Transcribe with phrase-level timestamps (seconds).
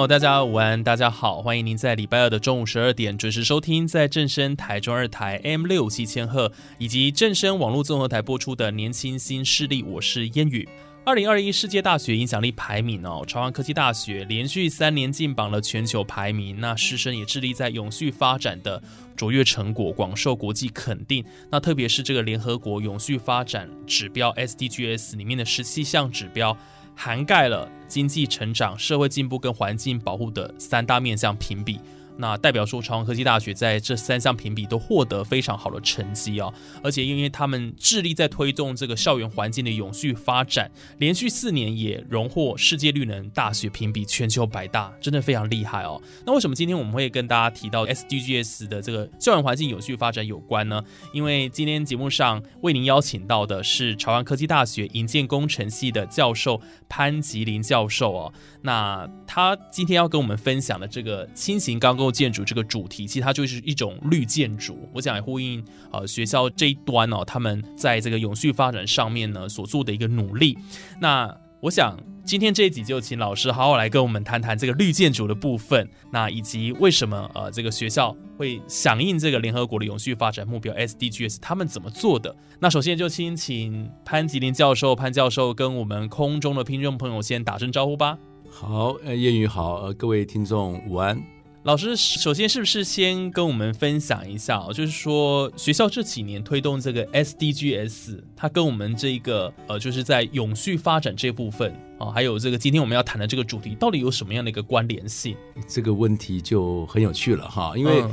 [0.00, 10.66] 友，大家午安，大家好，欢迎您在礼拜二的中午十二点准时收听，在正声台中二台 M 六七千赫以及正声网络综合台播出的《年轻新势力》，我是烟雨。
[11.04, 18.82] 二零二一世界大学影响力排名哦，朝阳科技大学连续三年进榜了全球排名，那师生也致力在永续发展的
[19.14, 21.22] 卓越成果，广受国际肯定。
[21.50, 26.56] 那特别是这个联合国永续发展指标 SDGs 里面的十七项指标。
[27.02, 31.80] 涵盖了经济成长、社会进步跟环境保护的三大面向评比。
[32.20, 36.52] 那代表说，朝阳科技大学在这三项评比都获得非常好的成绩哦，
[36.84, 45.98] 而且因为他们致力在推动这个校园环境的永续发展，连续四年也荣获世界绿能大学评比全球百大，真的非常厉害哦。
[46.26, 50.82] 那为什么今天我们会跟大家提到 SDGs 的这个校园环境永续发展有关呢？
[51.14, 62.09] 因为今天节目上为您邀请到的是朝阳科技大学营建工程系的教授潘吉林教授哦，那他今天要跟我们分享的这个轻型钢构。
[62.10, 64.78] 建筑这个主题，其实它就是一种绿建筑。
[64.92, 70.56] 我想来呼应呃学校这一端哦，他们在这个永续发展上面呢所做的一个努力。
[71.00, 82.34] 那我想今天这一集就请老师好好来跟我们谈谈这个绿建筑的部分，那以及为什么呃这个学校会响应这个联合国的永续发展目标 SDGs，他们怎么做的？
[82.60, 88.16] 那首先就先请潘吉林教授潘教授跟我们空中的听众朋友先打声招呼吧。
[88.50, 91.39] 好，呃，谚语好，呃，各位听众午安。
[91.64, 105.36] 老师，首先是不是先跟我们分享一下，就是说学校这几年推动这个 SDGs，它跟我们这个呃，就是在永续发展这部分啊，还有这个今天我们要谈的这个主题，到底有什么样的一个关联性？
[105.68, 108.04] 这个问题就很有趣了哈，因为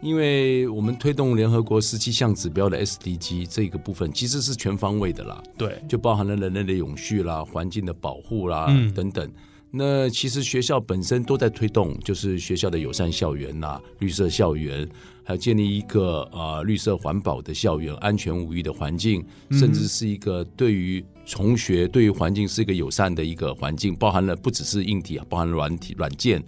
[0.00, 9.30] 因为我们推动联合国十七项指标的 SDG 这个部分，其实是全方位的啦，对，就包含了人类的永续啦、环境的保护啦等等。
[9.76, 14.88] 那其实学校本身都在推动，就是学校的友善校园呐、绿色校园，
[15.24, 26.40] 还有建立一个呃绿色环保的校园、安全无虞的环境，甚至是一个对于从学、对于环境是一个友善的一个环境，包含了不只是硬体，包含软体、软件，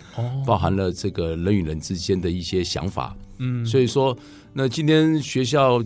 [0.47, 3.17] 包含了这个人与人之间的一些想法。
[3.39, 4.17] 嗯，所以说，
[4.53, 5.83] 那今天学校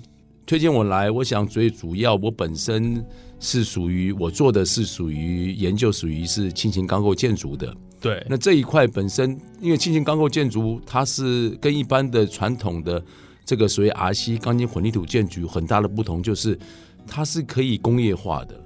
[0.51, 3.07] 推荐我来，我想最主要我本身。
[3.43, 7.75] 是属于我做的是属于研究，属于是轻型钢构建筑的。
[7.99, 13.03] 对，那这一块本身，因为轻型钢构建筑，它是跟一般的传统的
[13.43, 16.59] 这个所谓 RC 钢筋混凝土建筑很大的不同，就是
[17.07, 18.63] 它是可以工业化的。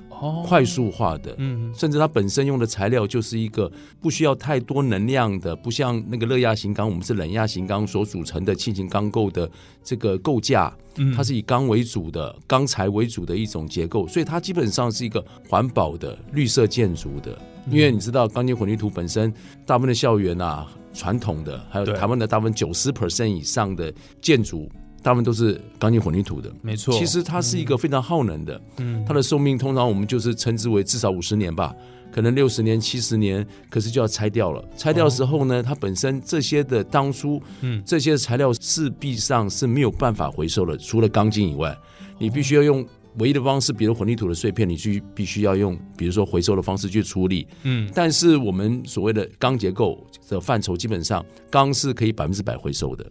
[0.47, 3.70] 快速化的，嗯，甚至它本身用的材料就是一个
[4.00, 9.50] 不需要太多能量的，不像那个热压型钢，我们是冷压型钢所组成的轻型钢构的
[9.82, 10.72] 这个构架，
[11.16, 17.36] 它是以钢为主的，钢材为主的一种结构，所以它基本上是一个环保的绿色建筑的。
[17.70, 19.32] 因为你知道，钢筋混凝土本身
[19.64, 24.70] 大部分的校园啊，传统的还有台湾的大部分九十 percent 以上的建筑。
[25.04, 26.98] 大部分都是钢筋混凝土的，没错。
[26.98, 31.75] 其实它是一个非常耗能的，嗯，它的寿命通常我们就是称之为至少五十年吧，
[32.10, 34.64] 可能六十年、七十年，可是就要拆掉了。
[34.78, 41.76] 拆掉的时候呢，它本身这些的当初，嗯，这些材料势必上是没有办法回收的，除了钢筋以外，
[42.19, 42.82] 你必须要用
[43.19, 47.90] 唯一的方式，比如混凝土的碎片，你去必须要用，比如说回收的方式去处理，嗯。
[47.94, 53.05] 但是我们所谓的钢结构的范畴，基本上钢是可以百分之百回收的。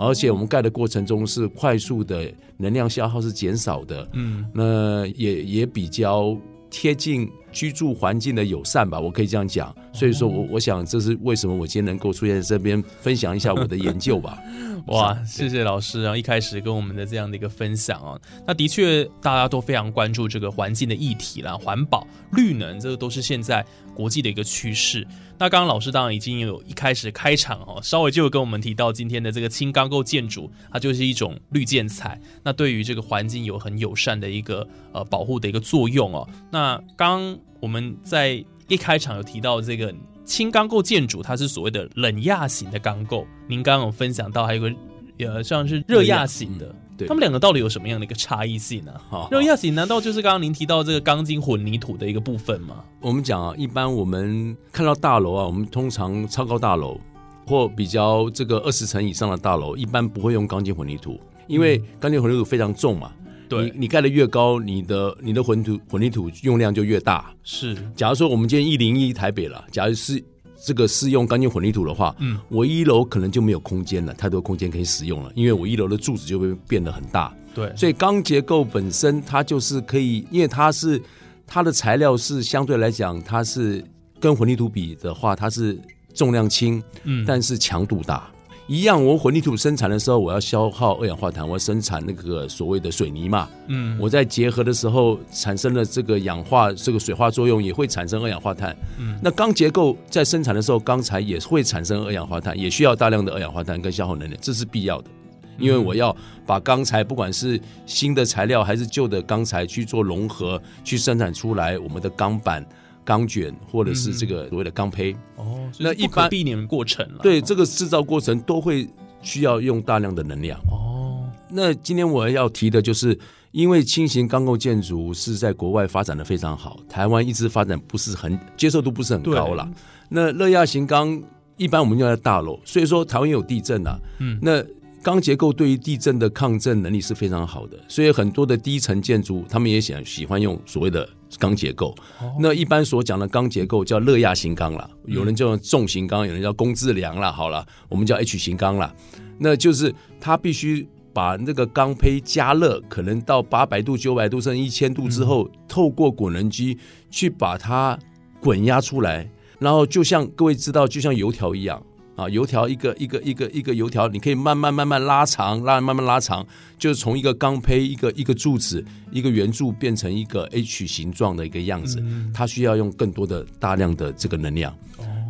[0.00, 6.36] 而且我们盖的过程中是快速的，能量消耗是减少的，嗯，那也也比较
[6.70, 9.74] 贴近居住环境的友善吧，我可以这样讲。
[9.92, 14.38] 所以说我我想这是为什么我今天能够出现在这边分享一下我的研究吧。
[14.88, 16.16] 哇，谢谢老师啊！
[16.16, 23.64] 一开始跟我们的这样的一个分享啊，那的确大家都非常关注这个环境的议题啦，环保、绿能，这个都是现在
[23.94, 25.06] 国际的一个趋势。
[25.38, 36.28] 那刚刚老师当然已经有一开始开场哦，稍微就有跟我们提到今天的这个轻钢构建筑，它就是一种绿建材，那对于这个环境有很友善的一个呃保护的一个作用哦。
[36.50, 39.94] 那刚我们在一开场有提到这个。
[40.24, 43.26] 轻钢构建筑，它是所谓的冷压型的钢构。
[43.48, 44.72] 您刚刚有分享到，还有个
[45.18, 48.92] 呃，像是热压型的，对，他们两个到底有什么样的一个差异性呢？
[49.32, 52.84] 热压型难道就是刚刚您提到这个钢筋混凝土的一个部分吗？
[53.00, 57.00] 我们讲啊，一般我们看到大楼啊，我们通常超高大楼
[57.44, 63.12] 或比较这个二十层以上的大楼，一般不会用钢筋混凝土，因为钢筋混凝土非常重嘛。
[63.60, 67.34] 你你盖的越高，你的你的混土混凝土用量就越大。
[67.42, 70.22] 是，假如说我们今天一零一台北了，假如是
[70.64, 77.34] 这个是用钢筋混凝土的话，嗯，我一楼可能就没有空间了，太多空间可以使用了，因为我一楼的柱子就会变得很大。
[77.54, 81.02] 对，所以钢结构本身它就是可以，因为它是
[81.46, 83.84] 它的材料是相对来讲，它是
[84.20, 85.78] 跟混凝土比的话，它是
[86.14, 88.30] 重量轻，嗯，但是强度大。
[88.68, 93.48] 一样，我混凝土生产的时候，我要消耗二氧化碳，我要生产那个所谓的水泥嘛。
[93.66, 98.74] 嗯，我在结合的时候产生了这个氧化，这个水化作用也会产生二氧化碳。
[98.98, 105.10] 嗯，那钢结构在生产的时候，钢材也会产生二氧化碳，也需要大量的二氧化碳跟消耗能量，这是必要的。
[105.58, 106.16] 因为我要
[106.46, 112.64] 把钢材，不管是新的材料还是旧的钢材去做融合，去生产出来我们的钢板。
[113.04, 117.20] 钢卷或者是这个所谓的钢胚哦，那一般避免过程了。
[117.22, 118.88] 对，这个制造过程都会
[119.22, 121.28] 需要用大量的能量哦。
[121.48, 123.18] 那今天我要提的就是，
[123.50, 129.68] 因为轻型钢构建筑是在国外发展的非常好，台湾一直发展不是很接受度不是很高了。
[130.08, 131.22] 那热压型钢
[131.56, 134.64] 一般我们用在大楼，所以说台湾有地震啊，嗯，那。
[135.04, 141.08] 钢结构对于地震的抗震能力是非常好的，所以很多的低层建筑，他们也想喜欢用所谓的
[141.38, 141.94] 钢结构。
[142.38, 147.30] 那一般所讲的钢结构叫热压型钢啦，有人叫重型钢，有人叫工字梁啦。
[147.32, 148.94] 好了，我们叫 H 型钢啦。
[149.38, 156.78] 那就是它必须把那个钢胚加热，可能到八百度、九百度甚至一千度之后，透过滚轮机
[157.10, 157.98] 去把它
[158.40, 159.28] 滚压出来，
[159.58, 161.82] 然后就像各位知道，就像油条一样。
[162.22, 166.46] 啊，油条一个一个一个一个油条，你可以慢慢慢慢拉长，拉慢慢拉长，
[166.78, 172.02] 就是从一个钢胚一个一个柱子一个圆柱变成一个 H 形状的一个样子。
[172.32, 174.72] 它需要用更多的大量的这个能量。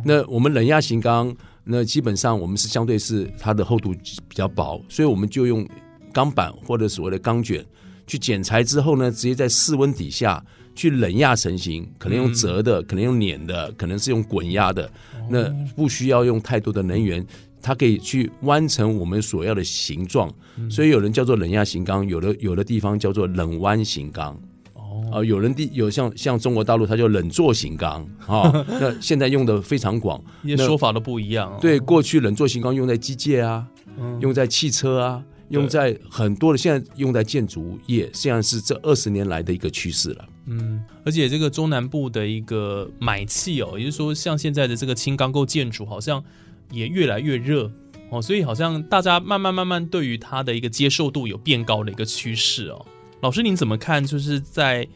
[0.05, 3.91] 那我们冷压型钢，那基本上我们是相对是它的厚度
[4.27, 5.67] 比较薄，所以我们就用
[6.11, 7.65] 钢板或者所谓的钢卷
[8.05, 10.43] 去剪裁之后呢，直接在室温底下。
[10.75, 14.91] 去冷压成型，可能用折的，可能用碾的，可能是用滚压的，
[15.29, 17.25] 那不需要用太多的能源，
[17.61, 20.31] 它可以去弯成我们所要的形状。
[20.69, 24.39] 所以有人叫做冷压型钢，有的有的地方叫做冷弯型钢。
[25.11, 28.51] 哦，有人地有像像中国大陆，它叫冷做型钢啊。
[28.79, 31.57] 那现在用的非常广，那说法都不一样。
[31.61, 33.67] 对，过去冷做型钢用在机械啊，
[34.19, 35.23] 用在汽车啊。
[35.49, 40.25] 用在很多的，现在用在建筑业，现在是这二十年来的一个趋势了。
[40.45, 46.23] 嗯，而且这个中南部的一个买气哦，也就是说，像现在的这个轻钢构建筑，好像
[46.71, 47.71] 也越来越热
[48.09, 52.85] 哦，所以好像大家慢慢慢慢对于它的一个接受度有变高的一个趋势哦。
[53.21, 54.05] 老师您怎么看？
[54.05, 54.87] 就是在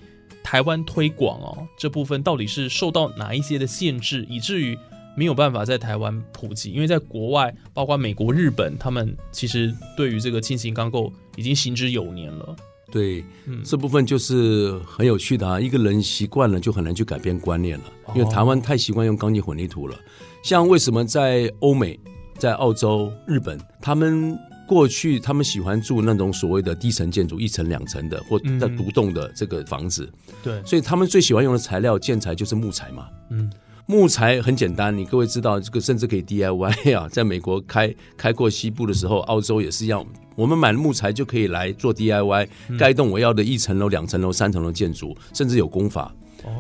[0.44, 4.78] 台湾推广哦这部分，到底是受到哪一些的限制，以至于？
[5.18, 12.56] 没有办法在台湾普及，因为在国外，包括美国、日本，他们其实对于这个轻型钢构已经行之有年了。
[12.90, 13.24] 对，
[13.66, 15.60] 这部分就是很有趣的啊。
[15.60, 17.86] 一个人习惯了，就很难去改变观念了。
[18.16, 19.98] 因为台湾太习惯用钢筋混凝土了。
[20.42, 22.00] 像为什么在欧美、
[22.38, 30.10] 在澳洲、日本，他们过去他们喜欢住那种所谓的低层建筑，一层、两层的或在独栋的这个房子。
[30.42, 33.08] 对，所以他们最喜欢用的材料建材就是木材嘛。
[33.32, 33.52] 嗯。
[33.90, 37.08] 木材很简单，你各位知道这个，甚至可以 DIY 啊。
[37.10, 40.06] 在美国开开过西部的时候，澳洲也是一样。
[40.36, 46.14] 我们买了木材就可以来做 DIY，盖栋我要的一层楼、两层楼、三层楼建筑，甚至有工法。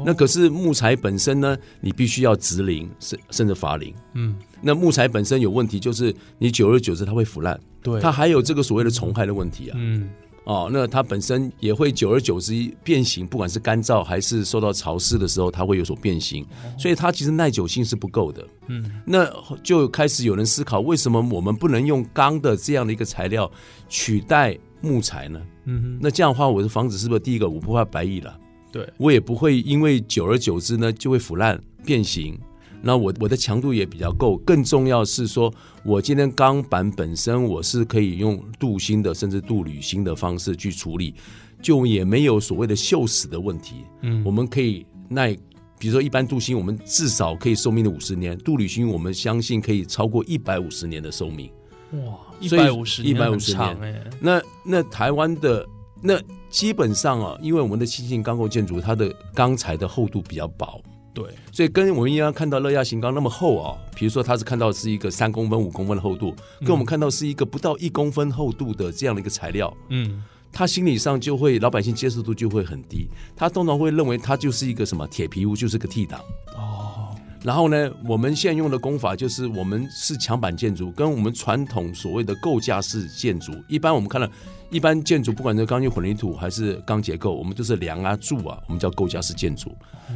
[0.05, 3.93] 那可是木材本身呢，你必须要植林，甚甚至伐林。
[4.13, 7.59] 嗯，那木材本身有问题，就是你久而久之它会腐烂。
[7.83, 9.75] 对，它还有这个所谓的虫害的问题啊。
[9.77, 10.09] 嗯。
[10.47, 16.45] 哦，那它本身也会久而久之变形，不管是干燥还是受到潮湿的时候，它会有所变形，
[16.79, 18.47] 所以它其实耐久性是不够的。
[18.67, 19.29] 嗯，那
[19.61, 23.51] 就开始有人思考，为什么我们不能用钢的这样的一个材料
[23.89, 25.41] 取代木材呢？
[25.65, 28.39] 嗯，那这样的话，我的房子是不是第一个我不怕白蚁了？
[28.71, 32.39] 对，我也不会因为久而久之呢就会腐烂变形。
[32.81, 35.53] 那我我的强度也比较够，更重要是说，
[35.83, 41.13] 我今天钢板本身我是可以用镀锌的，甚至镀铝锌的方式去处理，
[41.61, 43.83] 就也没有所谓的锈蚀的问题。
[44.01, 45.35] 嗯，我们可以耐，
[45.79, 51.49] 比如说一般镀锌，我们至少可以寿命的五十年，镀铝锌我们相信可以超过一百五十年的寿命。
[51.93, 55.65] 哇，一百五十一百五十年哎，那那台湾的
[56.01, 56.19] 那
[56.49, 60.81] 基本上啊，因为我们的新型钢构建筑，它的钢材的厚度比较薄，
[61.17, 76.19] 对，所以跟我们一样看到乐亚型钢那么厚啊，比如说它是看到是一个三公分、五公分的厚度，跟我们看到是一个不到一公分厚度的这样的一个材料，嗯，他心理上就会老百姓接受度就会很低，他通常会认为它就是一个什么铁皮屋，就是个替档。
[76.55, 76.96] 哦，
[77.43, 84.27] 然后呢，我们现在用的工法就是我们是墙板建筑，跟我们传统所谓的构架式建筑，一般我们看到
[84.69, 89.75] 一般建筑，不管是钢筋混凝土还是钢结构，我们都是梁啊柱啊，我们叫构架式建筑。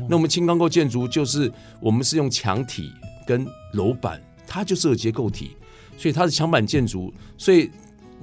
[0.09, 2.91] 那我们轻钢构建筑就是我们是用墙体
[3.25, 5.55] 跟楼板，它就是个结构体，
[5.97, 7.69] 所以它是墙板建筑，所以。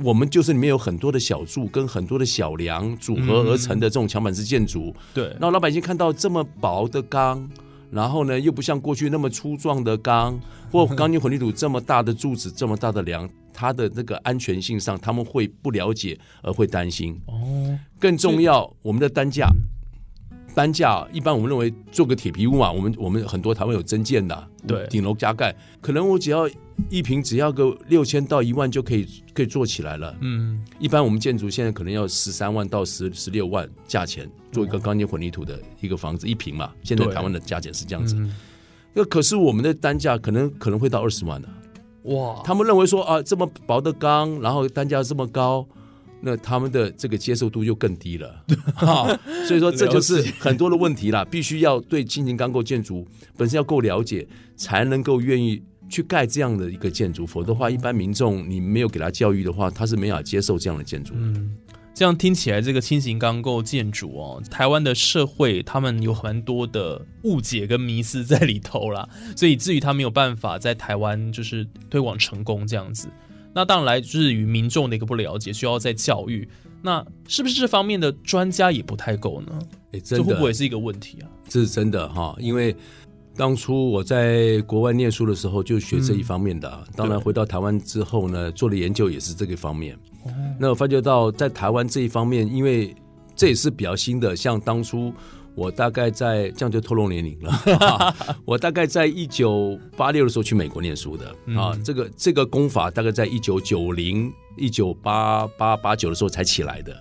[0.00, 7.50] 我们就是里面有很多的小柱跟很多的小梁组合而成的这种墙板式建筑，对，然后老百姓看到这么薄的钢，
[7.90, 10.40] 然后呢又不像过去那么粗壮的钢，
[10.71, 17.21] 或钢筋混凝土这么大的柱子、这么大的梁，它的那个安全性上他们会不了解而会担心。
[17.26, 19.49] 哦，更重要，我们的单价，
[20.58, 26.50] 单价一般我们认为做个铁皮屋嘛，我们我们很多台湾有增建的，对顶楼加盖，可能我只要
[26.90, 30.12] 一平只要个六千到一万就可以可以做起来了。
[30.20, 38.16] 嗯，一般我们建筑现在可能要十三万到十十六万价钱做一个钢筋混凝土的一个房子一平嘛，现在台湾的价钱是这样子。
[38.16, 38.34] 嗯
[38.92, 41.48] 那可是我们的单价可能可能会到二十万的，
[42.14, 45.64] 哇，他们认为说啊这么薄的钢，然后单价这么高。
[46.20, 48.44] 那他们的这个接受度就更低了，
[48.75, 53.06] 哈所以说这就是很多的问题啦，必须要对轻型钢构建筑
[53.37, 61.20] 本身要够了解，才能够愿意去盖这样的一个建筑，否则的话，一般民众你没有给他教育的话，他是没法接受这样的建筑的。
[61.20, 61.56] 嗯，
[61.94, 73.08] 这样听起来，这个轻型钢构建筑哦，台湾的社会他们有蛮多的误解跟迷思在里头啦，所以以至于他没有办法在台湾就是推广成功这样子。
[73.55, 76.49] 那当然来自于民众的一个不了解，需要在教育。
[76.81, 79.59] 那是不是这方面的专家也不太够呢？
[79.93, 81.26] 哎，这，会不会是一个问题啊？
[81.49, 82.75] 这是真的哈，因为
[83.37, 89.99] 当初我在国外念书的时候就学这一方面的啊、当然回到台湾之后呢，做的研究也是这个方面。
[90.59, 92.95] 那我发觉到在台湾这一方面，因为
[93.35, 95.12] 这也是比较新的，像当初
[95.58, 98.14] 我大概在这样就透露年龄了，
[98.46, 106.96] 我大概在一九八六的时候去美国念书的啊，这个这个功法大概在一九九零、一九八八八九的时候才起来的。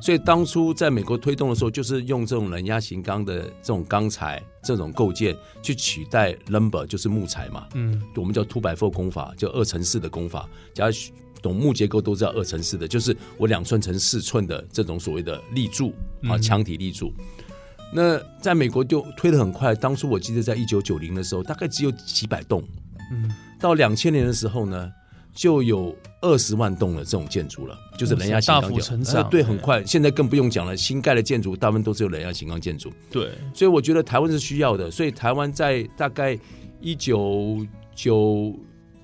[0.00, 7.66] 所以当初在美国推动的时候，就是用这种冷压型钢的这种钢材、这种构件去取代 lumber，就是木材嘛。
[7.74, 10.48] 嗯，我们叫 two by four 工法，叫二乘四的工法。
[10.72, 10.94] 假如
[11.42, 15.92] 懂木结构都知道二乘四的，就是我两寸乘四寸的这种所谓的立柱
[16.28, 17.12] 啊，墙体立柱。
[17.92, 22.62] 那在美国就推得很快，当初我记得在一九九零的时候，大概只有几百栋。
[23.12, 24.92] 嗯，到两千年的时候呢，
[25.32, 29.84] 就有二十万栋的这种建筑了，就是冷压型大幅钢建成长哎对，哎很快。
[29.84, 34.90] 现在更不用讲了，新盖的建筑大部分都是有冷压型钢建筑，对，所以我觉得台湾是需要的。
[34.90, 36.36] 所以台湾在大概
[36.80, 37.64] 一九
[37.94, 38.52] 九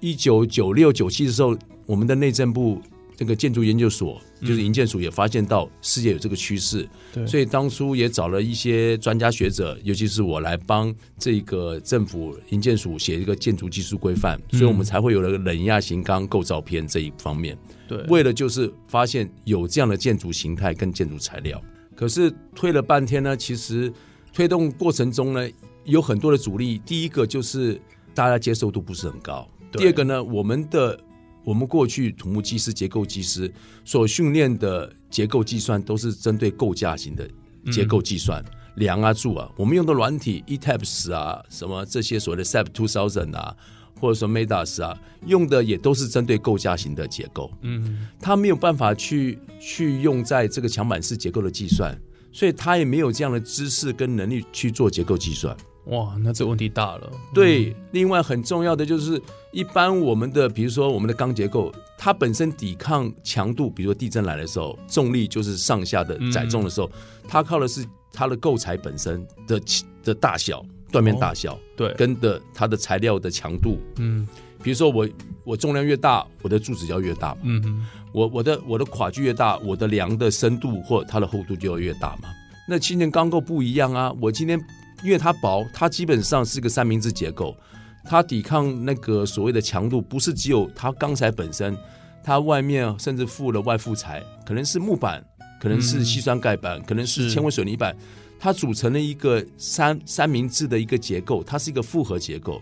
[0.01, 2.83] 一九九六九七的时候，我们的内政部
[3.17, 17.57] 这个建筑研究所，就是营建署也发现到世界有这个趋势，对所以当初也找了一些专家学者，尤其是我来帮这个政府营建署写一个建筑技术规范，所以我们才会有了冷压型钢构造篇这一方面。
[17.87, 21.63] 对，为了就是发现有这样的建筑形态跟建筑材料，
[21.95, 23.93] 可是推了半天呢，其实
[24.33, 25.49] 推动过程中呢
[25.85, 26.79] 有很多的阻力。
[26.85, 27.81] 第一个就是
[28.15, 30.99] 大家接受度不是很高，第二个呢，我们的
[31.45, 33.53] 我们过去土木技师、结构技师
[33.85, 37.29] 所训练的结构计算都是针对构架型的
[37.73, 38.45] 结构计算。
[38.77, 43.55] 梁啊柱啊，我们用的软体 ETAPS 啊，什么这些所谓的 SAP Two Thousand 啊，
[44.01, 47.53] 或者说 MEDAS 啊，用的也都是针对构架型的结构。
[47.61, 51.95] 嗯，它没有办法去去用在这个墙板式结构的计算，
[52.33, 55.55] 所以它也没有这样的知识跟能力去做结构计算。
[55.87, 57.11] 哇，那这问题大了。
[57.35, 59.21] 对，另外很重要的就是，
[59.51, 66.91] 一般我们的比如说我们的钢结构，它本身抵抗强度，比如说地震来的时候，重力就是上下的载重的时候，
[67.27, 69.61] 它靠的是它的构材本身的
[70.05, 73.79] 的大小、断面大小，对，跟的它的材料的强度。
[73.97, 74.27] 嗯
[74.63, 75.09] 比如说我
[75.43, 77.41] 我重量越大，我的柱子就要越大嘛。
[77.43, 82.29] 嗯嗯，我我的我的跨距越大，我的梁的深度或它的厚度就要越大嘛。
[82.69, 84.57] 那青年钢构不一样啊，我今天
[85.03, 87.57] 因为它薄，它基本上是个三明治结构，
[88.05, 91.77] 它抵抗那个所谓的强度，不是只有它钢材本身，
[92.23, 95.25] 它外面甚至附了外附材，可能是木板，
[95.61, 97.97] 可能是硒酸钙板，可能是纤维水泥板，
[98.39, 102.61] 它组成了一个三三明治的一个结构，它是一个复合结构，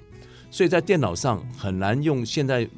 [0.50, 2.68] 所以在电脑上很难用现在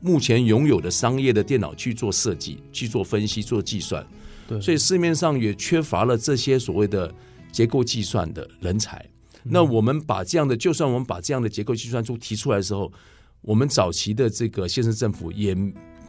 [0.00, 4.06] 目前拥有的商业的电脑去做设计、去做分析、做计算。
[4.46, 7.12] 对，所以市面上也缺乏了这些所谓的
[7.56, 9.02] 结构计算的人才。
[9.42, 12.92] 那我们把这样的，就算我们把这样的结构计算出提出来的时候，
[13.40, 15.56] 我们早期的这个县市政府也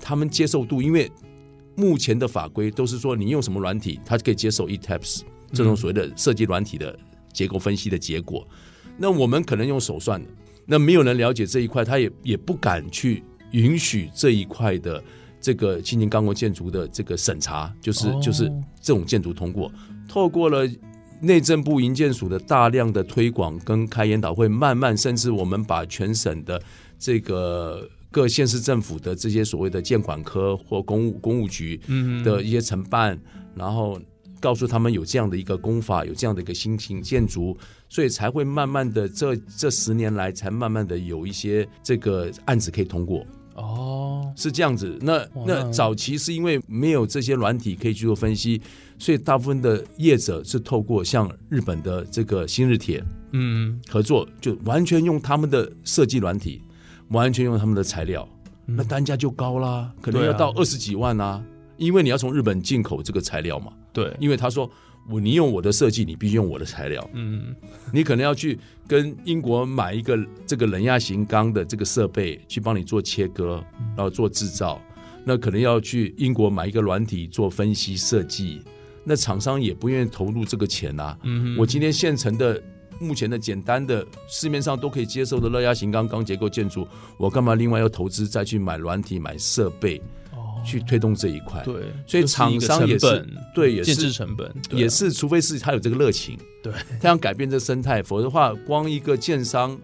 [0.01, 1.09] 他们接受度，因为
[1.77, 5.21] 目前的法规都是说你用什么软体，它可以接受 ETAPS
[5.53, 6.99] 这种所谓的设计软体的
[7.31, 8.45] 结构分析的结果。
[8.97, 10.27] 那我们可能用手算的，
[10.65, 15.01] 那没有人了解这一块，他也也不敢去允许这一块的
[15.39, 18.51] 这个轻型钢构建筑的这个审查，就是、哦就是
[18.81, 19.71] 这种建筑通过，
[20.09, 20.67] 透过了
[21.19, 26.61] 内政部营建署的大量的推广跟开研讨会，慢慢甚至我们把全省的
[26.99, 31.79] 这个各县市政府的这些所谓的建管科或公务公务局
[32.23, 33.19] 的一些承办，
[33.55, 33.99] 然后
[34.39, 37.57] 告诉他们有这样的一个功法，有这样的一个新型建筑，
[37.89, 43.25] 所以才会慢慢的这这十年来才慢慢的有一些这个案子可以通过。
[43.57, 44.97] 哦，是这样子。
[45.01, 48.61] 那那那早期是因为没有这些软体可以去做分析，
[48.97, 56.61] 所以大部分的业者是透过像日本的这个新日铁嗯，合作，就完全用他们的设计软体，
[57.09, 58.27] 完全用他们的材料，
[58.65, 61.43] 那单价就高啦，可能要到二十几万啊，
[61.77, 64.69] 因为你要从日本进口这个材料嘛，对，因为他说。
[65.09, 67.09] 我你用我的设计，你必须用我的材料。
[67.13, 67.55] 嗯，
[67.93, 73.63] 你可能要去跟英国买一个这个冷压型钢的这个设备，去帮你做切割，
[73.95, 74.81] 然后做制造。
[75.23, 78.61] 那可能要去英国买一个软体做分析设计。
[79.05, 81.17] 那厂商也不愿意投入这个钱啊。
[81.23, 82.61] 嗯我今天现成的、
[82.99, 90.26] 目前的简单的市面上都可以接受的热压型钢钢结构建筑，我干嘛另外要投资再去买软体、买设备哦，
[90.67, 91.63] 去推动这一块？
[91.63, 91.73] 对，
[92.05, 99.79] 所以厂商也是对也是建制成本也是，除非是他有这个热情，对，他想改变这生态，否则的话，光一个建商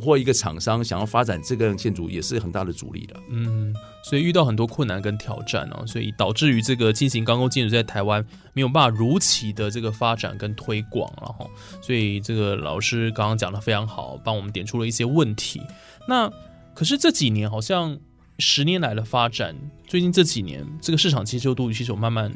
[0.00, 3.16] 或一个厂商想要发展这个建筑，也是很大的阻力的。
[3.28, 11.50] 嗯，所以遇到很多困难跟挑战哦，所以导致于这个进行钢构建筑在台湾没有办法如期的这个发展跟推广然后，
[11.82, 15.60] 所以这个老师刚刚讲的非常好，帮我们点出了一些问题。
[16.06, 16.30] 那
[16.74, 17.98] 可是这几年好像
[18.38, 19.52] 十年来的发展，
[19.88, 22.30] 最近这几年这个市场接受度其实有慢慢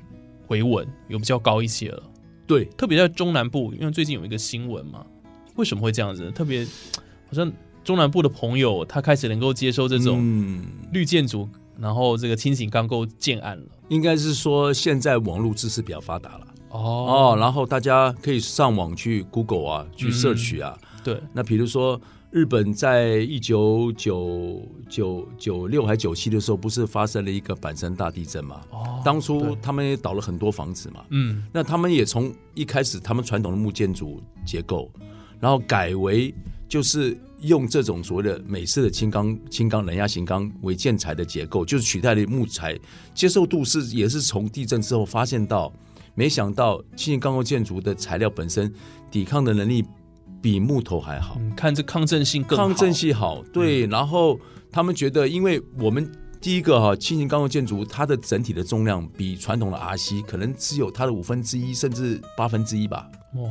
[0.47, 2.03] 回稳，有比较高一些了。
[2.47, 5.05] 对，特别在中南部，因为最近有一个新闻嘛，
[5.57, 6.31] 为什么会这样子？
[6.31, 7.53] 特别好像
[7.85, 11.47] 中南部的朋友，他开始能够接受这种嗯，绿建筑，
[11.79, 13.65] 然后这个轻型钢构建案了。
[13.89, 20.79] 应该是说现在网络知识比较发达了哦哦，然后大家可以上网去 Google 啊，去嗯 search 啊。
[21.05, 22.01] 对，那比如说，
[22.33, 28.63] 日本在一九九九九六还九七的时候，不是发生了一个阪神大地震嘛？
[28.71, 31.05] 哦当初他们也倒了很多房子嘛。
[31.11, 34.91] 嗯那他们也从一开始他们传统的木建筑结构，
[35.41, 36.35] 然后改为
[36.67, 42.79] 就是用这种所谓的美式的轻钢、轻钢冷压型钢为建材的结构，就是取代了木材，
[43.13, 45.71] 接受度是也是从地震之后发现到，
[46.15, 48.73] 没想到轻型钢构建筑的材料本身
[49.11, 49.85] 抵抗的能力
[50.43, 51.37] 比木头还好。
[51.39, 53.87] 嗯，看这抗震性更好抗震性好，对。
[53.87, 54.39] 然后
[54.71, 63.49] 他们觉得，因为我们第一个哈，轻型钢构建筑它的整体的重量比传统的 RC 可能只有它的五分之一甚至八分之一吧，哇，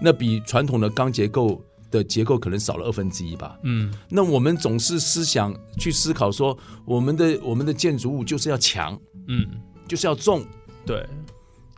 [0.00, 3.58] 那比传统的钢结构的结构可能少了二分之一吧。
[3.64, 9.46] 嗯那我们总是思想去思考说，我们的我们的建筑物就是要强，嗯，
[9.86, 10.42] 就是要重。
[10.86, 11.06] 对，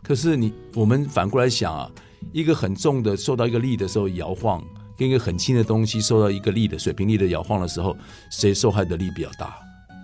[0.01, 1.91] 可是你我们反过来想啊，
[2.31, 4.63] 一个很重的受到一个力的时候摇晃，
[4.97, 7.95] 跟一个很轻的东西受到一个力的水平力的摇晃的时候，
[8.29, 9.55] 谁受害的力比较大？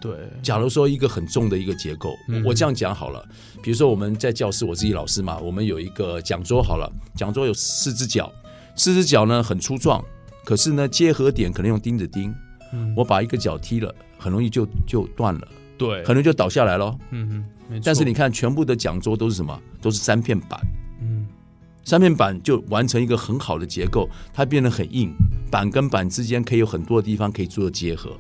[0.01, 3.23] 对，假如说一个很重的一个结构，嗯我这样讲好了，
[3.61, 8.31] 比如说我们在教室，我自己老师嘛，我们有一个讲桌好了，讲桌有四只脚，
[8.75, 10.03] 四只脚呢很粗壮，
[10.43, 12.33] 可是呢结合点可能用钉子钉，
[12.73, 16.97] 嗯我把一个脚踢了，很容易就就断了，对，可能就倒下来了。
[17.11, 19.61] 嗯嗯，但是你看，全部的讲桌都是什么？
[19.79, 20.80] 都是三片板，嗯
[21.83, 25.11] 三片板就完成一个很好的结构，它变得很硬，
[25.49, 28.11] 板跟板之间可以有很多的地方可以做结合，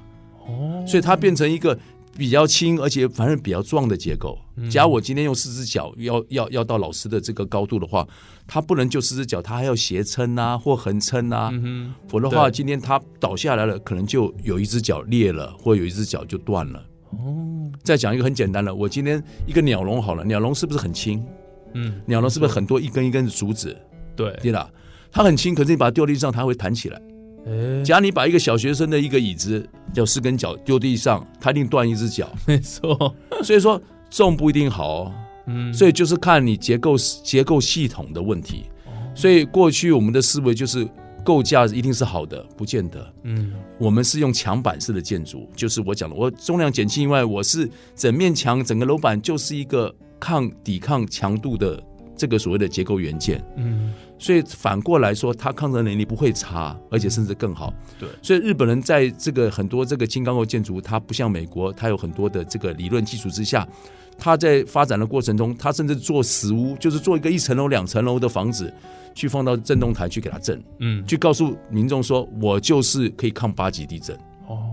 [0.47, 1.77] 哦，所以它变成一个
[2.17, 4.37] 比较轻而且反正比较壮的结构。
[4.57, 8.07] 嗯假如我今天用四只脚要要要到老师的这个高度的话，
[8.45, 16.83] 它不能就四只脚，它还要斜撑啊或横撑啊，嗯否则的话，今天它倒下来了，可能就有一只脚裂了，或有一只脚就断了。
[17.11, 21.23] 哦，再讲一个很简单的，我今天一个鸟笼好了，鸟笼是不是很轻？
[21.73, 23.75] 嗯，鸟笼是不是很多一根一根的竹子？
[24.15, 24.69] 对，对啦，
[25.11, 27.01] 它很轻，可是你把它丢地上，它会弹起来。
[27.47, 32.29] 哎，假如你把一个小学生的一个椅子，有四根脚丢地上，它一定断一只脚。
[32.45, 35.13] 没错，所以说重不一定好哦。
[35.47, 38.65] 嗯，所以就是看你结构结构系统的问题。
[39.15, 40.87] 所以过去我们的思维就是
[41.23, 43.13] 构架一定是好的，不见得。
[43.23, 51.83] 嗯，我们是用墙板式的建筑，就是我讲的，我重量减轻以外，我是整面墙整个楼板就是一个抗抵抗强度的
[52.15, 53.43] 这个所谓的结构元件。
[53.57, 57.73] 嗯，所以反过来说，它抗震能力不会差，而且甚至更好。
[57.99, 63.67] 对所以日本人在这个很多这个轻钢构建筑，它不像美国，它有很多的这个理论基础之下，
[64.17, 68.71] 它在发展的过程中，它甚至做死屋，就是做一个一层楼、两层楼的房子，
[69.15, 74.15] 去放到震动台去给它震，嗯，去告诉民众说，我就是可以抗八级地震。
[74.47, 74.69] 哦，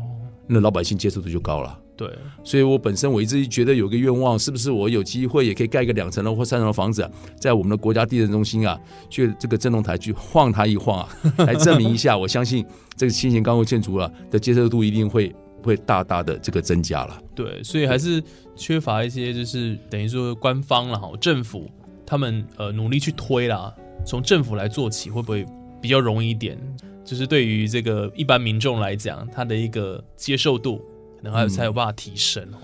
[0.46, 1.78] 那老百姓接受度就高了。
[1.98, 2.08] 对，
[2.44, 8.80] 所以我本身我一直觉得有个愿望，是不是我有机会也可以盖一个两层楼或三层楼房子啊，在我们的国家地震中心啊，
[9.11, 11.08] 去这个震动台去晃它一晃啊，
[11.44, 12.16] 来证明一下。
[12.16, 12.64] 我相信
[12.96, 17.20] 这个新型钢构建筑啊的接受度一定会会大大的这个增加了。
[17.34, 18.22] 对，所以还是
[18.54, 21.68] 缺乏一些，就是等于说官方了哈，政府
[22.06, 23.74] 他们呃努力去推啦，
[24.06, 25.44] 从政府来做起，会不会
[25.82, 26.56] 比较容易一点？
[27.04, 30.80] 就是对于这个一般民众来讲，他的一个接受度
[31.18, 32.57] 可能还有才有办法提升哦。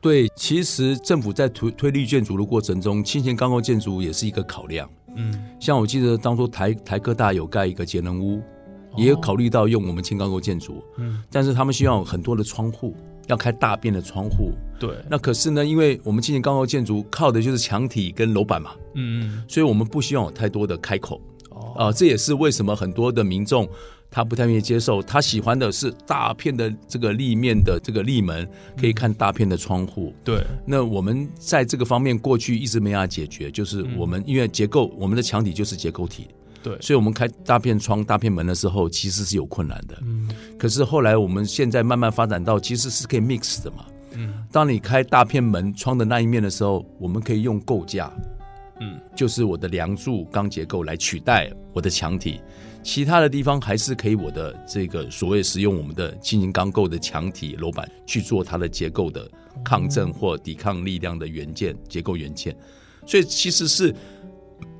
[0.00, 4.88] 对，其实政府在推推绿建筑的过程中，轻型钢构建筑也是一个考量。
[5.16, 8.42] 嗯，像我记得当初台台科大有盖一个节能屋，
[8.96, 12.94] 也有考虑到用我们轻钢构建筑，嗯，但是他们需要有很多的窗户，
[13.28, 14.52] 要开大便的窗户。
[14.78, 21.18] 对，那可是呢，因为我们轻型钢构建筑靠的就是墙体跟楼板嘛，嗯嗯，所以我们不希望有太多的开口。
[21.50, 23.66] 哦，啊、这也是为什么很多的民众
[24.14, 28.48] 他不太愿意接受，他喜欢的是大片的这个立面的这个立门，
[28.80, 30.14] 可以看大片的窗户。
[30.22, 36.28] 对，那我们在这个方面过去一直没办法解决，就是我们因为结构，我们的墙体就是结构体，
[36.62, 36.80] 对。
[36.80, 39.98] 所以我们开大片窗、大片门的时候，其实是有困难的。
[40.02, 40.28] 嗯。
[40.56, 43.84] 可是后来我们现在慢慢发展到，其实是可以 mix 的嘛。
[44.12, 44.32] 嗯。
[44.52, 48.12] 当你开大片门窗的那一面的时候，我们可以用构架，
[48.78, 52.40] 嗯，就是我的梁柱钢结构来取代我的墙体，
[52.84, 59.28] 其他的地方还是可以我的这个所谓使用我们的轻型钢构的墙体楼板去做它的结构的
[59.64, 62.54] 抗震或抵抗力量的元件结构元件，
[63.06, 63.92] 所以其实是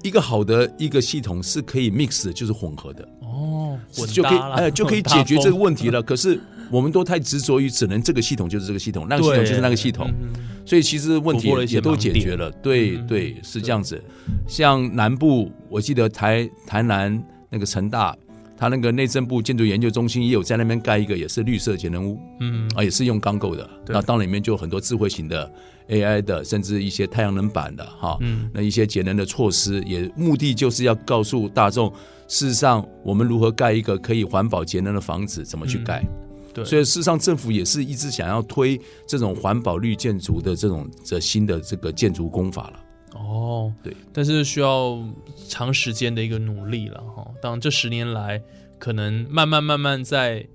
[0.02, 3.08] 一个好的一个系统是可以 mix 的，就是混合的。
[3.22, 6.02] 哦，混就可以哎 就可以解决这个问题了。
[6.02, 6.38] 可是
[6.70, 10.28] 我们都太执着于只能这个系统就是这个系统，那个系统就是那个系统，嗯
[10.66, 12.50] 所以其实问题也都解决了。
[12.62, 14.02] 对嗯对，是这样子。
[14.46, 18.16] 像南部，我记得台台南那个成大。
[18.56, 23.68] 他那个内政部建筑研究中心也有在那边盖一个，也是绿色节能屋嗯啊，也是用钢构的。
[23.84, 25.52] 对那当然里面就有很多智慧型的
[25.88, 28.16] AI 的，甚至一些太阳能板的哈。
[28.20, 31.92] 嗯那一些节能的措施，也目的就是要告诉大众，
[32.28, 36.06] 事实上我们如何盖一个可以环保节能的房子，怎么去盖。
[36.54, 42.80] 对，所以事实上政府也是一直想要推这种环保绿建筑的这种这新的这个建筑工法了。
[43.14, 45.02] 哦，对，但是需要
[45.48, 47.26] 长时间的一个努力了哈。
[47.40, 48.42] 当然，这十年来
[48.78, 50.46] 可能慢慢慢慢在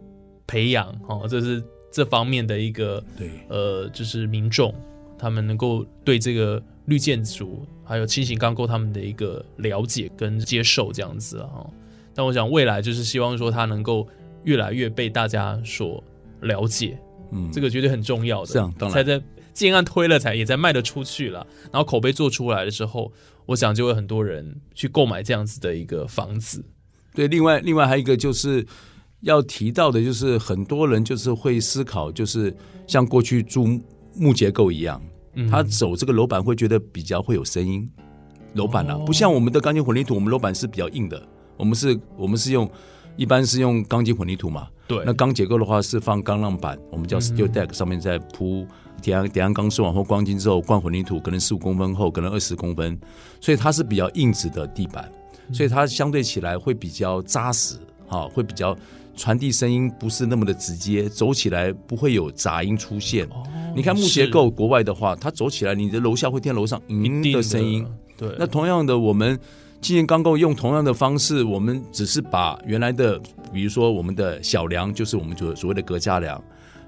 [0.45, 4.73] 培养哈，这是这方面的一个对，呃，就是民众
[5.17, 11.69] 他们能够对这个绿建筑还有轻型钢构他们的一个了解跟接受这样子啊哈。
[12.13, 14.07] 但我想未来就是希望说它能够
[14.43, 16.03] 越来越被大家所
[16.41, 16.99] 了解，
[17.31, 18.53] 嗯，这个绝对很重要的。
[18.53, 19.21] 这样当然才在
[19.59, 23.11] 建案推了才也在卖得出去了，然后口碑做出来了之后，
[23.45, 26.63] 我想就会很多人去购买这样子的一个房子。
[27.13, 28.65] 对，另外另外还有一个就是
[29.19, 32.55] 要提到的，就是很多人就是会思考，就是
[32.87, 33.67] 像过去住
[34.15, 35.01] 木结构一样，
[35.33, 37.85] 嗯他走这个楼板会觉得比较会有声音。
[38.53, 41.21] 楼板啊，哦不像我们的钢筋混凝土，我们楼板是比较硬的，
[41.57, 42.69] 我们是我们是用
[43.17, 44.69] 一般是用钢筋混凝土嘛。
[44.87, 48.65] 对，那钢结构的话是放钢浪板，我们叫嗯 steel deck，上面再铺
[48.99, 52.99] 铁岸铁岸钢丝网或钢筋之后灌混凝土，可能十五公分厚，可能二十公分，
[53.41, 55.09] 所以它是比较硬质的地板，
[55.47, 58.77] 嗯所以它相对起来会比较扎实，哈、会比较
[59.15, 63.25] 传递声音不是那么的直接，走起来不会有杂音出现。
[63.27, 63.43] 哦
[63.75, 67.85] 你看木结构国外的话，它走起来，你的楼下会听到楼上一嗯的声音。，
[68.17, 69.39] 对，那同样的，我们
[69.79, 73.19] 今年钢构用同样的方式，我们只是把原来的，
[73.53, 76.43] 比如说我们的小梁，就是我们所所谓的隔架梁，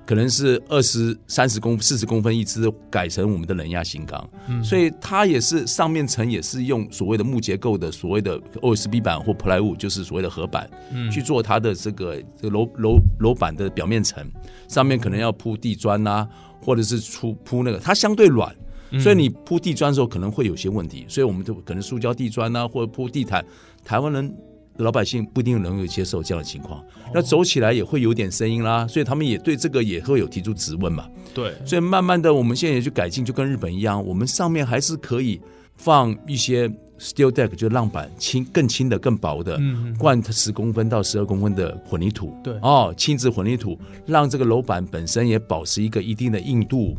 [0.06, 4.64] 可能是二十三十公四十公分一支，改成我们的冷压型钢，嗯。
[4.64, 11.10] 所以它也是上面层也是用所谓的木结构的所谓的 OSB 板或 plywood，就是所谓的合板，嗯。
[11.10, 14.26] 去做它的这个这个楼楼楼板的表面层，
[14.68, 16.28] 上面可能要铺地砖呐、
[16.62, 18.54] 或者是出铺那个，它相对软，
[19.00, 23.44] 所以你铺地砖的时候可能会有些问题，所以我们就可能塑胶地砖啊，或者铺地毯，
[23.86, 24.36] 台湾人
[24.78, 31.08] 老百姓不一定能够接受这样的情况，那走起来也会有点声音啦，所以他们也对这个也会有提出质问嘛。
[31.34, 35.40] 对，所以慢慢的我们现在也去改进，就跟日本一样，我们上面还是可以
[35.76, 36.68] 放一些
[37.00, 42.54] steel deck，就是浪板轻更轻的、更薄的，嗯灌十公分到十二公分的混凝土，对。
[42.62, 46.96] 哦，轻质混凝土，让这个楼板本身也保持一个一定的硬度，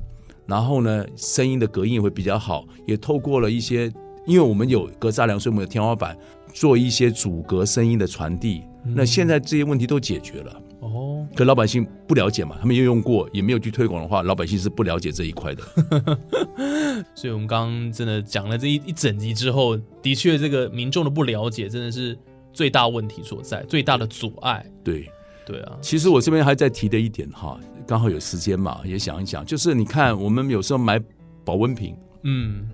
[0.47, 3.93] 然后呢，声音的隔音也会比较好，也透过了一些，
[4.27, 6.17] 因为我们有隔栅梁，所以我们有天花板
[6.53, 10.63] 做一些阻隔声音的传递，那现在这些问题都解决了。
[10.81, 15.63] 哦，可老百姓不了解嘛，他们也用过，也没有去推广的话，老百姓是不了解这一块的。
[17.15, 22.19] 所以我们刚刚真的讲了这一一整集之后，的确这个民众的不了解真的是
[22.53, 24.67] 最大问题所在，最大的阻碍。
[24.83, 25.09] 对，
[25.47, 31.01] 对啊，其实我这边还在提的一点哈，刚好有时间嘛，也想一想，就是你看我们有时候买
[31.45, 32.69] 保温瓶，嗯，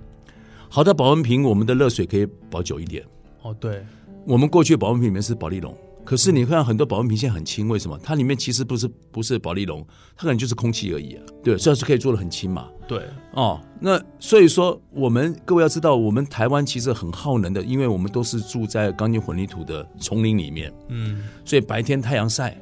[0.70, 3.04] 好的保温瓶，我们的热水可以保久一点。
[3.42, 3.84] 哦，对，
[4.26, 5.74] 我们过去的保温瓶里面是保丽龙，
[6.04, 7.98] 可是你看很多保温瓶现在很轻，为什么？
[8.02, 11.22] 它里面其实不是不是保丽龙，它可能就是空气而已啊。
[11.42, 12.68] 对，虽然是可以做的很轻嘛。
[12.86, 22.56] 对，哦，那所以说，我们各位要知道，我们台湾其实很耗能的，因为我们都是住在钢筋混凝土的丛林里面，嗯，所以白天太阳晒，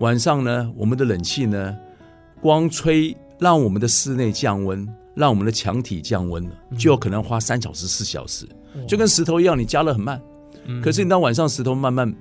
[0.00, 1.76] 晚上呢，我们的冷气呢，
[2.40, 8.46] 光吹让我们的室内降温，让我们的墙体降温了，就有可能花三小时、四小时，
[8.88, 10.20] 就跟石头一样，你加热很慢，
[10.66, 10.80] 嗯。
[10.80, 12.12] 可是你到晚上石头慢慢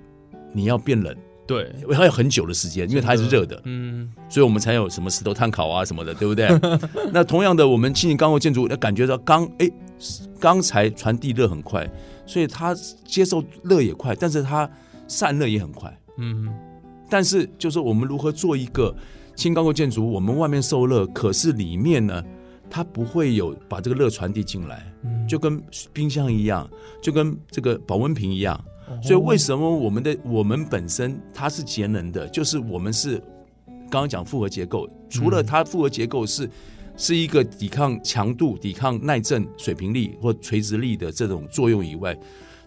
[0.54, 1.15] 你要变冷，
[1.47, 6.47] 对，还有很久的时间，因为它还是热的，嗯，所以我们才有什么石头炭烤啊什么的，对不对？
[7.13, 9.69] 那同样的，我们轻型钢构建筑，那感觉到钢哎
[10.39, 11.89] 钢材传递热很快，
[12.25, 12.75] 所以它
[13.06, 14.69] 接受热也快，但是它
[15.08, 15.95] 散热也很快。
[16.17, 16.54] 嗯，
[17.10, 18.93] 但是就是我们如何做一个
[19.36, 22.23] 轻钢构建筑，我们外面受热，可是里面呢，
[22.72, 24.92] 它不会有把这个热传递进来，
[25.28, 26.68] 就跟冰箱一样，
[27.02, 28.60] 就跟这个保温瓶一样。
[29.04, 33.18] 所以为什么我们的我们本身它是节能的，就是我们是
[33.90, 36.50] 刚刚讲复合结构，除了它复合结构是
[36.98, 42.18] 是一个抵抗强度、抵抗耐震、水平力或垂直力的这种作用以外，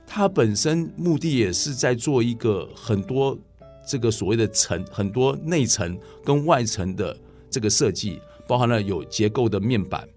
[0.06, 3.38] 它本身目的也是在做一个很多
[3.86, 7.16] 这个所谓的层很多内层跟外层的
[7.50, 10.08] 这个设计，包含了有结构的面板，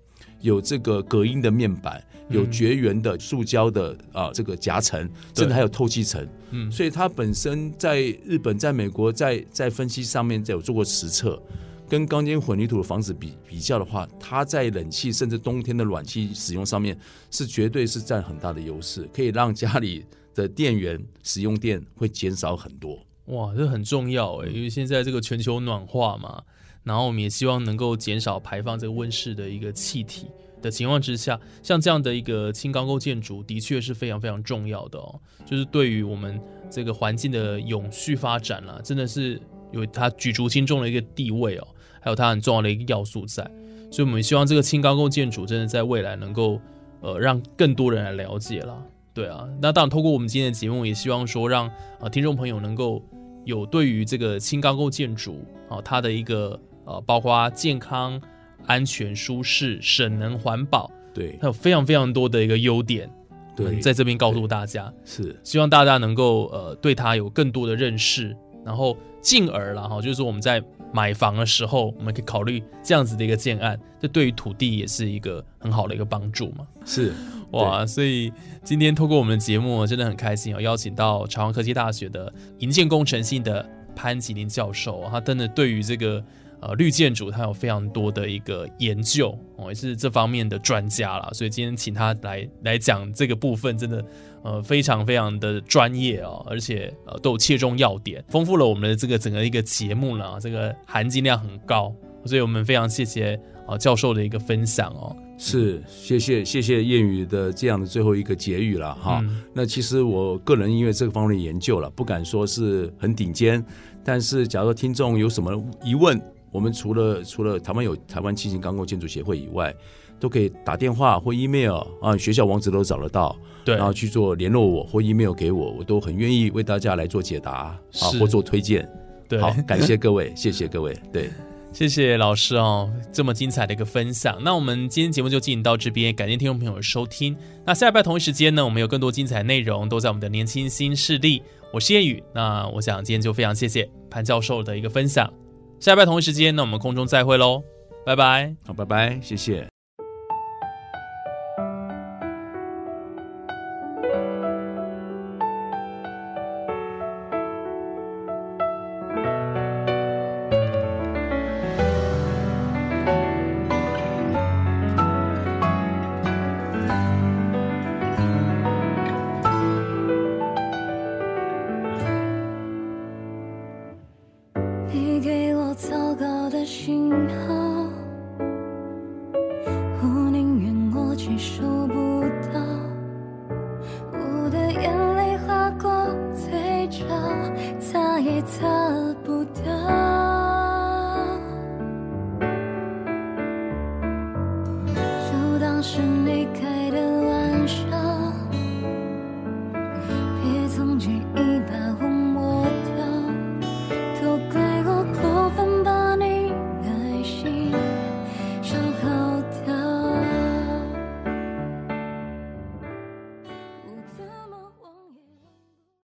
[0.42, 5.00] 有这个隔音的面板，有绝缘的塑胶的啊这个夹层，
[5.34, 6.28] 甚至还有透气层。
[6.52, 11.42] 嗯所以它本身在日本、在美国在在分析上面有做过实测。
[11.90, 17.00] 跟钢筋混凝土的房子比比较的话，它在冷气甚至冬天的暖气使用上面
[17.32, 20.04] 是绝对是占很大的优势，可以让家里
[20.36, 23.00] 的电源使用电会减少很多。
[23.28, 26.44] 哇，这很重要哎，因为现在这个全球暖化嘛，
[26.88, 30.28] 然后我们也希望能够减少排放这个温室的一个气体
[30.62, 39.40] 的情况之下，像这样的一个轻钢构建筑，的确是非常非常重要的哦，就是对于我们这个环境的永续发展啦，真的是
[39.72, 41.68] 有它举足轻重的一个地位哦，
[42.00, 43.44] 还有它很重要的一个要素在，
[43.92, 46.60] 所以我们希望这个轻钢构建筑真的在未来能够
[47.02, 48.82] 呃让更多人来了解啦。
[49.14, 51.70] 对啊，那当然，透过我们今天的节目，也希望说让
[52.00, 53.04] 呃听众朋友能够
[53.46, 58.20] 有对于这个轻钢构建筑啊、它的一个呃，包括健康、
[58.66, 61.38] 安全、舒适、省能、环保，对。
[61.42, 63.10] 它有非常非常多的一个优点，
[63.58, 76.66] 对，在这边告诉大家，是希望大家能够呃对它有更多的认识，然后进而啦哈，就是说我们在买房的时候，我们可以考虑这样子的一个建案，这对于土地也是一个很好的一个帮助嘛。
[76.86, 77.12] 是
[77.52, 78.32] 哇，所以
[78.64, 86.24] 今天透过我们的节目，真的很开心哦，邀请到朝阳科技大学的营建工程系的潘吉林教授，他真的对于这个
[86.60, 91.30] 呃绿建筑，他有非常多的一个研究哦，也是这方面的专家啦。
[91.34, 94.04] 所以今天请他来来讲这个部分，真的
[94.44, 101.94] 呃非常非常的专业哦，而且呃都有切中要点，丰富了我们的这个整个一个节目呢，这个含金量很高，
[102.26, 105.16] 所以我们非常谢谢啊教授的一个分享哦。
[105.40, 109.20] 是，谢谢谢谢谚语的这样的最后一个结语了哈。
[109.22, 113.64] 嗯那其实我个人因为这个方面的研究了，不敢说是很顶尖，
[114.04, 116.20] 但是假如说听众有什么疑问，
[116.52, 119.74] 我们除了除了台湾有台湾轻型钢构建筑协会以外，
[120.20, 127.80] 都可以打电话或 email 啊，学校网址都找得到，对，然后去做联络我或 email 给我，我都很愿意为大家来做解答啊
[128.20, 128.90] 或做推荐。
[129.30, 131.30] 对好， 感谢各位，谢谢各位，对。
[131.74, 134.42] 谢谢老师哦，这么精彩的一个分享。
[134.42, 137.38] 那我们今天节目就进行到这边，感谢听众朋友的收听。
[137.64, 141.44] 那下礼拜同一时间呢，我们有更多精彩内容都在我们的年轻新势力。
[141.72, 145.32] 我是叶宇，那我想今天就非常谢谢潘教授的一个分享。
[145.80, 147.64] 下拜同一时间，那我们空中再会喽，
[148.06, 148.56] 拜拜。
[148.66, 149.77] 好，拜拜，谢谢。